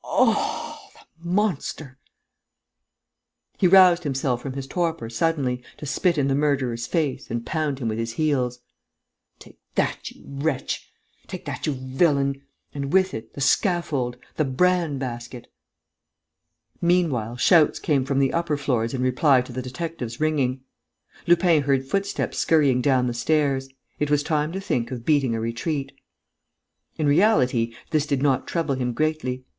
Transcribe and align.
Oh, 0.03 0.79
the 0.95 1.29
monster!..." 1.29 1.99
He 3.59 3.67
roused 3.67 4.01
himself 4.03 4.41
from 4.41 4.53
his 4.53 4.65
torpor, 4.65 5.11
suddenly, 5.11 5.61
to 5.77 5.85
spit 5.85 6.17
in 6.17 6.27
the 6.27 6.33
murderer's 6.33 6.87
face 6.87 7.29
and 7.29 7.45
pound 7.45 7.77
him 7.77 7.87
with 7.87 7.99
his 7.99 8.13
heels: 8.13 8.61
"Take 9.37 9.59
that, 9.75 10.09
you 10.09 10.23
wretch!... 10.25 10.89
Take 11.27 11.45
that, 11.45 11.67
you 11.67 11.73
villain!... 11.73 12.41
And, 12.73 12.91
with 12.91 13.13
it, 13.13 13.35
the 13.35 13.41
scaffold, 13.41 14.17
the 14.37 14.43
bran 14.43 14.97
basket!..." 14.97 15.53
Meanwhile, 16.81 17.37
shouts 17.37 17.77
came 17.77 18.03
from 18.03 18.17
the 18.17 18.33
upper 18.33 18.57
floors 18.57 18.95
in 18.95 19.03
reply 19.03 19.41
to 19.41 19.53
the 19.53 19.61
detectives' 19.61 20.19
ringing. 20.19 20.61
Lupin 21.27 21.61
heard 21.61 21.85
footsteps 21.87 22.39
scurrying 22.39 22.81
down 22.81 23.05
the 23.05 23.13
stairs. 23.13 23.69
It 23.99 24.09
was 24.09 24.23
time 24.23 24.51
to 24.53 24.59
think 24.59 24.89
of 24.89 25.05
beating 25.05 25.35
a 25.35 25.39
retreat. 25.39 25.91
In 26.97 27.05
reality, 27.05 27.75
this 27.91 28.07
did 28.07 28.23
not 28.23 28.47
trouble 28.47 28.73
him 28.73 28.93
greatly. 28.93 29.45